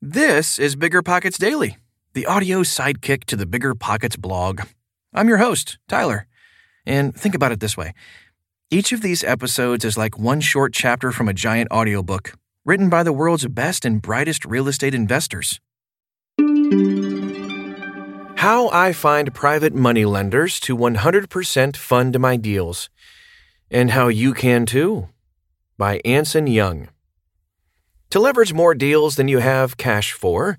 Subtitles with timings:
[0.00, 1.76] This is BiggerPockets Daily,
[2.12, 4.60] the audio sidekick to the BiggerPockets blog.
[5.12, 6.28] I'm your host, Tyler.
[6.86, 7.94] And think about it this way
[8.70, 12.34] each of these episodes is like one short chapter from a giant audiobook
[12.64, 15.58] written by the world's best and brightest real estate investors.
[18.36, 22.88] How I Find Private Money Lenders to 100% Fund My Deals.
[23.68, 25.08] And How You Can Too,
[25.76, 26.88] by Anson Young.
[28.10, 30.58] To leverage more deals than you have cash for,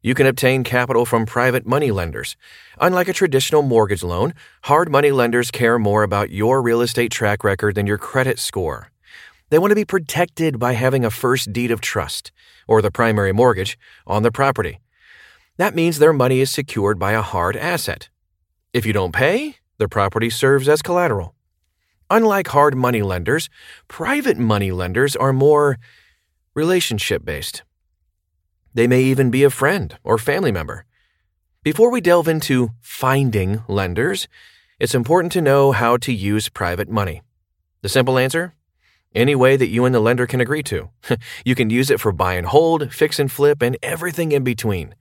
[0.00, 2.36] you can obtain capital from private money lenders.
[2.80, 4.32] Unlike a traditional mortgage loan,
[4.64, 8.92] hard money lenders care more about your real estate track record than your credit score.
[9.50, 12.30] They want to be protected by having a first deed of trust,
[12.68, 13.76] or the primary mortgage,
[14.06, 14.78] on the property.
[15.56, 18.08] That means their money is secured by a hard asset.
[18.72, 21.34] If you don't pay, the property serves as collateral.
[22.08, 23.48] Unlike hard money lenders,
[23.88, 25.78] private money lenders are more
[26.54, 27.62] relationship based.
[28.72, 30.84] They may even be a friend or family member.
[31.62, 34.28] Before we delve into finding lenders,
[34.78, 37.22] it's important to know how to use private money.
[37.82, 38.54] The simple answer?
[39.14, 40.90] Any way that you and the lender can agree to.
[41.44, 44.94] you can use it for buy and hold, fix and flip, and everything in between.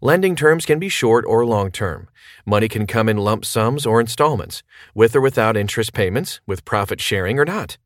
[0.00, 2.08] Lending terms can be short or long term.
[2.44, 7.00] Money can come in lump sums or installments, with or without interest payments, with profit
[7.00, 7.78] sharing or not.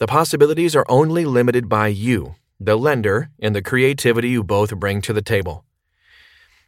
[0.00, 5.02] The possibilities are only limited by you, the lender, and the creativity you both bring
[5.02, 5.66] to the table.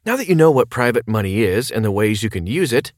[0.05, 2.93] Now that you know what private money is and the ways you can use it,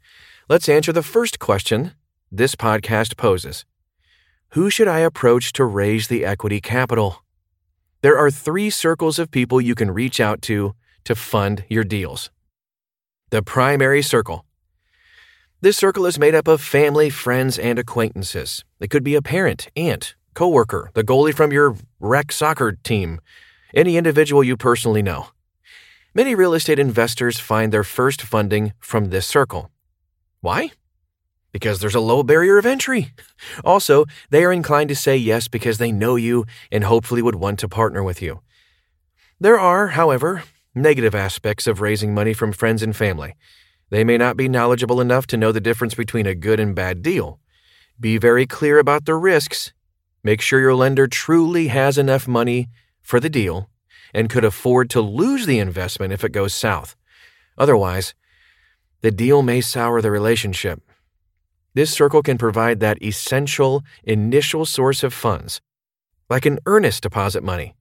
[0.48, 1.92] let's answer the first question
[2.32, 3.64] this podcast poses
[4.54, 7.22] Who should I approach to raise the equity capital?
[8.02, 12.32] There are three circles of people you can reach out to to fund your deals.
[13.30, 14.46] The primary circle.
[15.60, 18.64] This circle is made up of family, friends, and acquaintances.
[18.80, 23.20] It could be a parent, aunt, coworker, the goalie from your rec soccer team,
[23.74, 25.28] any individual you personally know.
[26.14, 29.70] Many real estate investors find their first funding from this circle.
[30.40, 30.70] Why?
[31.50, 33.12] Because there's a low barrier of entry.
[33.64, 37.58] Also, they are inclined to say yes because they know you and hopefully would want
[37.58, 38.40] to partner with you.
[39.38, 40.44] There are, however,
[40.74, 43.34] negative aspects of raising money from friends and family.
[43.90, 47.02] They may not be knowledgeable enough to know the difference between a good and bad
[47.02, 47.38] deal.
[48.00, 49.72] Be very clear about the risks
[50.24, 52.68] Make sure your lender truly has enough money
[53.02, 53.68] for the deal
[54.14, 56.96] and could afford to lose the investment if it goes south.
[57.58, 58.14] Otherwise,
[59.02, 60.80] the deal may sour the relationship.
[61.74, 65.60] This circle can provide that essential initial source of funds,
[66.30, 67.74] like an earnest deposit money.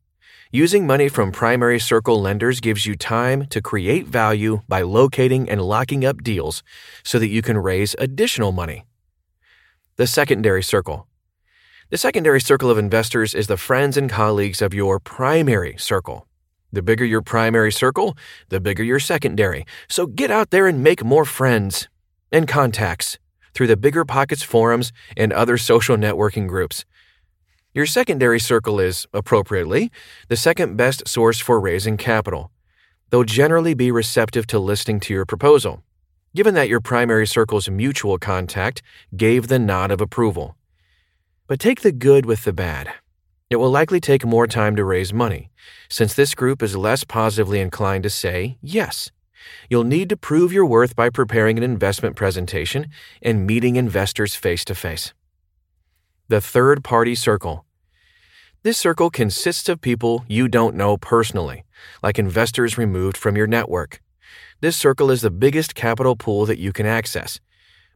[0.51, 5.61] Using money from primary circle lenders gives you time to create value by locating and
[5.61, 6.61] locking up deals
[7.03, 8.83] so that you can raise additional money.
[9.95, 11.07] The secondary circle.
[11.93, 16.27] The secondary circle of investors is the friends and colleagues of your primary circle.
[16.71, 18.17] The bigger your primary circle,
[18.49, 19.67] the bigger your secondary.
[19.87, 21.87] So get out there and make more friends
[22.31, 23.19] and contacts
[23.53, 26.83] through the BiggerPockets forums and other social networking groups.
[27.75, 29.91] Your secondary circle is, appropriately,
[30.29, 32.49] the second best source for raising capital.
[33.11, 35.83] They'll generally be receptive to listening to your proposal,
[36.33, 38.81] given that your primary circle's mutual contact
[39.15, 40.57] gave the nod of approval.
[41.45, 42.93] But take the good with the bad.
[43.49, 45.51] It will likely take more time to raise money,
[45.89, 49.11] since this group is less positively inclined to say yes.
[49.69, 52.87] You'll need to prove your worth by preparing an investment presentation
[53.21, 55.13] and meeting investors face to face.
[56.29, 57.65] The third party circle.
[58.63, 61.65] This circle consists of people you don't know personally,
[62.01, 64.01] like investors removed from your network.
[64.61, 67.41] This circle is the biggest capital pool that you can access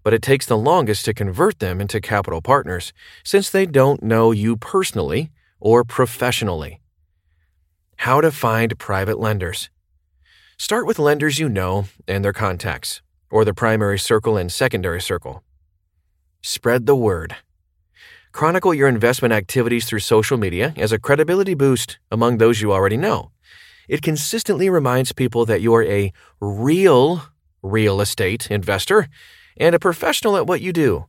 [0.07, 2.93] but it takes the longest to convert them into capital partners
[3.25, 6.79] since they don't know you personally or professionally.
[7.97, 9.69] How to find private lenders.
[10.57, 15.43] Start with lenders you know and their contacts, or the primary circle and secondary circle.
[16.41, 17.35] Spread the word.
[18.31, 22.95] Chronicle your investment activities through social media as a credibility boost among those you already
[22.95, 23.31] know.
[23.89, 27.23] It consistently reminds people that you are a real
[27.61, 29.09] real estate investor
[29.59, 31.05] and a professional at what you do.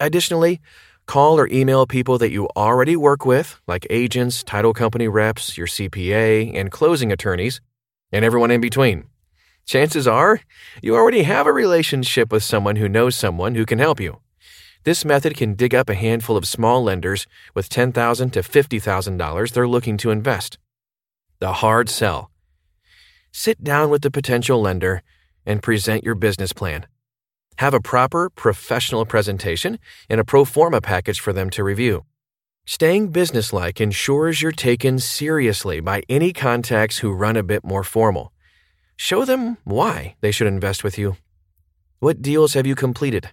[0.00, 0.60] Additionally,
[1.06, 5.66] call or email people that you already work with, like agents, title company reps, your
[5.66, 7.60] CPA, and closing attorneys,
[8.12, 9.04] and everyone in between.
[9.66, 10.40] Chances are
[10.82, 14.20] you already have a relationship with someone who knows someone who can help you.
[14.84, 19.68] This method can dig up a handful of small lenders with $10,000 to $50,000 they're
[19.68, 20.56] looking to invest.
[21.40, 22.30] The hard sell.
[23.32, 25.02] Sit down with the potential lender
[25.44, 26.86] and present your business plan.
[27.58, 32.04] Have a proper, professional presentation and a pro forma package for them to review.
[32.64, 38.32] Staying businesslike ensures you're taken seriously by any contacts who run a bit more formal.
[38.96, 41.16] Show them why they should invest with you.
[41.98, 43.30] What deals have you completed?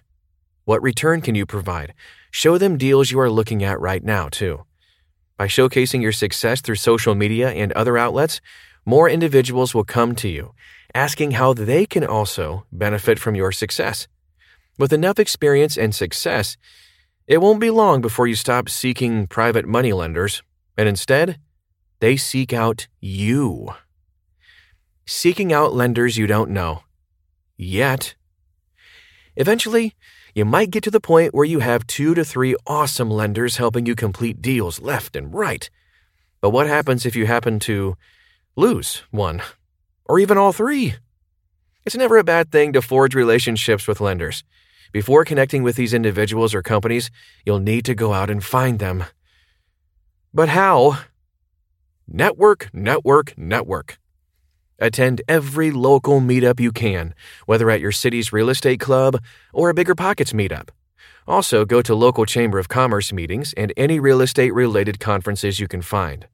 [0.64, 1.94] What return can you provide?
[2.32, 4.64] Show them deals you are looking at right now, too.
[5.36, 8.40] By showcasing your success through social media and other outlets,
[8.84, 10.52] more individuals will come to you,
[10.96, 14.08] asking how they can also benefit from your success.
[14.78, 16.56] With enough experience and success,
[17.26, 20.42] it won't be long before you stop seeking private money lenders,
[20.76, 21.38] and instead,
[22.00, 23.74] they seek out you.
[25.06, 26.82] Seeking out lenders you don't know.
[27.56, 28.14] Yet.
[29.34, 29.94] Eventually,
[30.34, 33.86] you might get to the point where you have two to three awesome lenders helping
[33.86, 35.70] you complete deals left and right.
[36.42, 37.96] But what happens if you happen to
[38.56, 39.40] lose one,
[40.04, 40.96] or even all three?
[41.86, 44.44] It's never a bad thing to forge relationships with lenders.
[44.92, 47.10] Before connecting with these individuals or companies,
[47.44, 49.04] you'll need to go out and find them.
[50.32, 50.98] But how?
[52.06, 53.98] Network, network, network.
[54.78, 57.14] Attend every local meetup you can,
[57.46, 59.22] whether at your city's real estate club
[59.52, 60.68] or a BiggerPockets meetup.
[61.26, 65.66] Also, go to local Chamber of Commerce meetings and any real estate related conferences you
[65.66, 66.28] can find.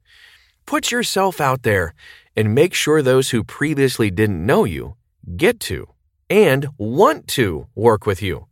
[0.65, 1.95] Put yourself out there
[2.35, 4.95] and make sure those who previously didn't know you
[5.37, 5.92] get to
[6.33, 8.47] and want to work with you.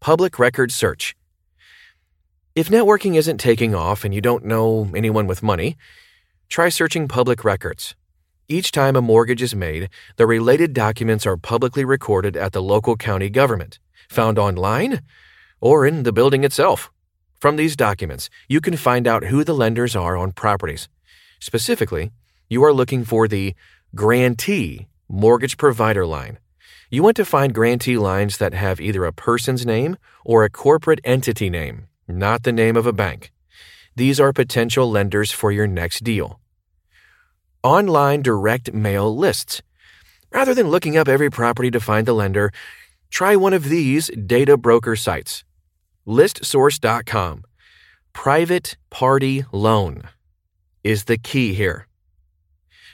[0.00, 1.14] Public record search.
[2.56, 5.76] If networking isn't taking off and you don't know anyone with money,
[6.48, 7.94] try searching public records.
[8.48, 12.96] Each time a mortgage is made, the related documents are publicly recorded at the local
[12.96, 13.78] county government,
[14.08, 15.02] found online,
[15.60, 16.90] or in the building itself.
[17.38, 20.88] From these documents, you can find out who the lenders are on properties.
[21.38, 22.10] Specifically,
[22.48, 23.54] you are looking for the
[23.94, 26.38] grantee mortgage provider line.
[26.88, 31.00] You want to find grantee lines that have either a person's name or a corporate
[31.02, 33.32] entity name, not the name of a bank.
[33.96, 36.38] These are potential lenders for your next deal.
[37.64, 39.62] Online direct mail lists.
[40.30, 42.52] Rather than looking up every property to find the lender,
[43.10, 45.44] try one of these data broker sites
[46.06, 47.42] listsource.com.
[48.12, 50.02] Private party loan
[50.84, 51.88] is the key here.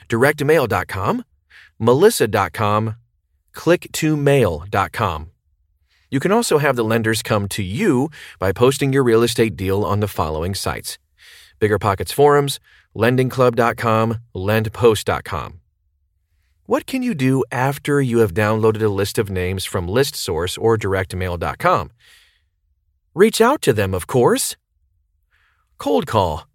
[0.09, 1.23] Directmail.com,
[1.79, 2.95] melissa.com,
[3.53, 5.31] click2mail.com.
[6.09, 9.83] You can also have the lenders come to you by posting your real estate deal
[9.83, 10.99] on the following sites
[11.59, 12.59] BiggerPockets Forums,
[12.95, 15.59] lendingclub.com, lendpost.com.
[16.65, 20.77] What can you do after you have downloaded a list of names from ListSource or
[20.77, 21.91] directmail.com?
[23.13, 24.55] Reach out to them, of course.
[25.77, 26.47] Cold call.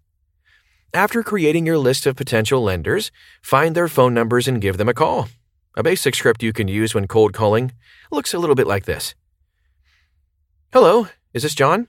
[0.93, 3.11] After creating your list of potential lenders,
[3.41, 5.27] find their phone numbers and give them a call.
[5.79, 7.71] A basic script you can use when cold calling
[8.11, 9.15] looks a little bit like this
[10.73, 11.87] Hello, is this John?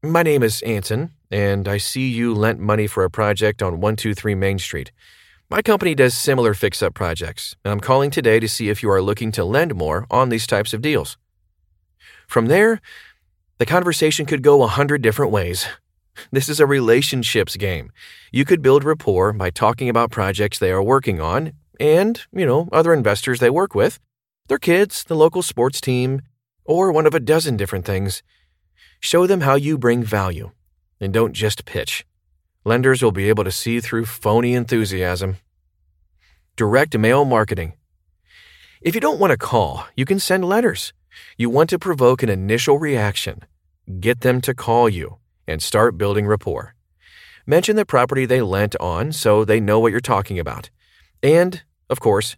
[0.00, 4.36] My name is Anson, and I see you lent money for a project on 123
[4.36, 4.92] Main Street.
[5.50, 8.88] My company does similar fix up projects, and I'm calling today to see if you
[8.92, 11.18] are looking to lend more on these types of deals.
[12.28, 12.80] From there,
[13.58, 15.66] the conversation could go a hundred different ways.
[16.30, 17.92] This is a relationships game.
[18.30, 22.68] You could build rapport by talking about projects they are working on and, you know,
[22.70, 23.98] other investors they work with,
[24.48, 26.20] their kids, the local sports team,
[26.64, 28.22] or one of a dozen different things.
[29.00, 30.50] Show them how you bring value
[31.00, 32.04] and don't just pitch.
[32.64, 35.38] Lenders will be able to see through phony enthusiasm.
[36.54, 37.72] Direct mail marketing.
[38.82, 40.92] If you don't want to call, you can send letters.
[41.38, 43.44] You want to provoke an initial reaction.
[43.98, 46.74] Get them to call you and start building rapport.
[47.46, 50.68] Mention the property they lent on so they know what you're talking about.
[51.22, 52.36] And of course,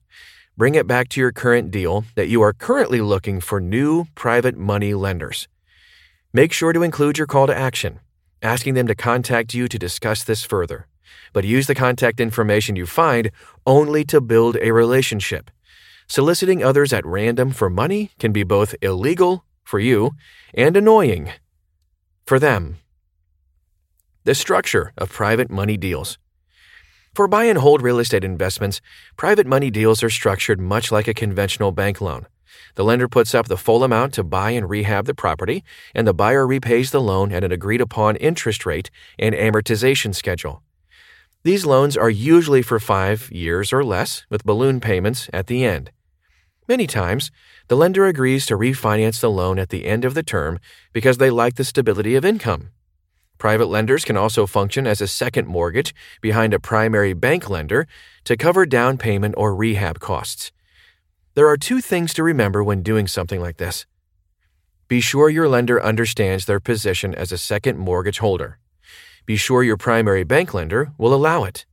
[0.56, 4.56] bring it back to your current deal that you are currently looking for new private
[4.56, 5.46] money lenders.
[6.32, 8.00] Make sure to include your call to action,
[8.42, 10.86] asking them to contact you to discuss this further.
[11.32, 13.30] But use the contact information you find
[13.66, 15.50] only to build a relationship.
[16.08, 20.12] Soliciting others at random for money can be both illegal for you
[20.54, 21.30] and annoying
[22.26, 22.78] for them.
[24.24, 26.18] The structure of private money deals.
[27.14, 28.80] For buy and hold real estate investments,
[29.18, 32.26] private money deals are structured much like a conventional bank loan.
[32.74, 35.62] The lender puts up the full amount to buy and rehab the property,
[35.94, 40.62] and the buyer repays the loan at an agreed upon interest rate and amortization schedule.
[41.42, 45.90] These loans are usually for five years or less, with balloon payments at the end.
[46.66, 47.30] Many times,
[47.68, 50.58] the lender agrees to refinance the loan at the end of the term
[50.94, 52.70] because they like the stability of income.
[53.42, 57.88] Private lenders can also function as a second mortgage behind a primary bank lender
[58.22, 60.52] to cover down payment or rehab costs.
[61.34, 63.84] There are two things to remember when doing something like this.
[64.86, 68.60] Be sure your lender understands their position as a second mortgage holder.
[69.26, 71.66] Be sure your primary bank lender will allow it.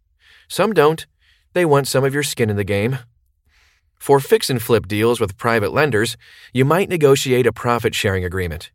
[0.47, 1.05] Some don't.
[1.53, 2.97] They want some of your skin in the game.
[3.99, 6.17] For fix and flip deals with private lenders,
[6.51, 8.71] you might negotiate a profit sharing agreement.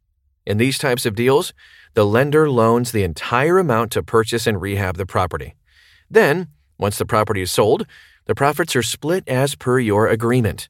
[0.47, 1.55] In these types of deals,
[1.95, 5.55] the lender loans the entire amount to purchase and rehab the property.
[6.11, 6.49] Then,
[6.79, 7.87] once the property is sold,
[8.27, 10.69] the profits are split as per your agreement.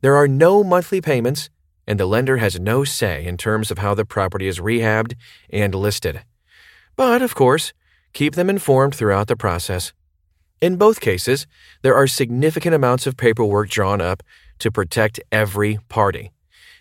[0.00, 1.50] There are no monthly payments,
[1.86, 5.14] and the lender has no say in terms of how the property is rehabbed
[5.50, 6.22] and listed.
[6.94, 7.72] But, of course,
[8.12, 9.92] keep them informed throughout the process.
[10.60, 11.46] In both cases,
[11.82, 14.22] there are significant amounts of paperwork drawn up
[14.58, 16.32] to protect every party.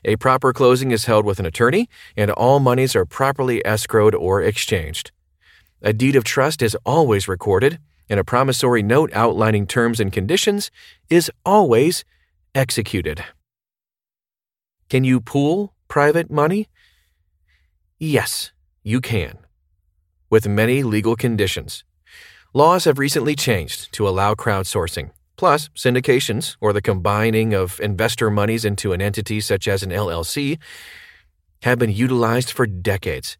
[0.05, 4.41] A proper closing is held with an attorney, and all monies are properly escrowed or
[4.41, 5.11] exchanged.
[5.81, 7.79] A deed of trust is always recorded,
[8.09, 10.71] and a promissory note outlining terms and conditions
[11.09, 12.03] is always
[12.55, 13.23] executed.
[14.89, 16.67] Can you pool private money?
[17.99, 18.51] Yes,
[18.83, 19.37] you can
[20.29, 21.83] with many legal conditions.
[22.53, 25.11] Laws have recently changed to allow crowdsourcing.
[25.39, 30.59] Plus, syndications, or the combining of investor monies into an entity such as an LLC,
[31.61, 33.37] have been utilized for decades.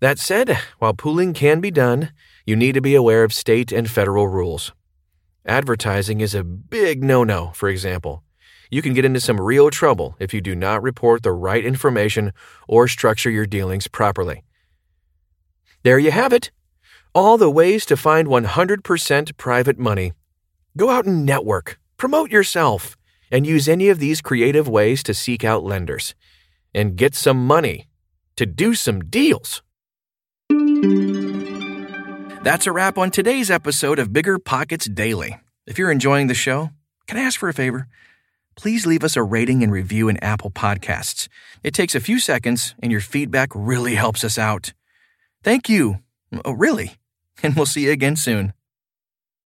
[0.00, 2.12] That said, while pooling can be done,
[2.44, 4.74] you need to be aware of state and federal rules.
[5.46, 8.22] Advertising is a big no no, for example.
[8.70, 12.34] You can get into some real trouble if you do not report the right information
[12.68, 14.44] or structure your dealings properly.
[15.84, 16.50] There you have it.
[17.14, 20.12] All the ways to find 100% private money.
[20.76, 22.96] Go out and network, promote yourself,
[23.30, 26.16] and use any of these creative ways to seek out lenders
[26.74, 27.88] and get some money
[28.34, 29.62] to do some deals.
[32.42, 35.38] That's a wrap on today's episode of BiggerPockets Daily.
[35.64, 36.70] If you're enjoying the show,
[37.06, 37.86] can I ask for a favor?
[38.56, 41.28] Please leave us a rating and review in Apple Podcasts.
[41.62, 44.72] It takes a few seconds, and your feedback really helps us out.
[45.44, 46.00] Thank you.
[46.44, 46.96] Oh, really?
[47.44, 48.52] And we'll see you again soon.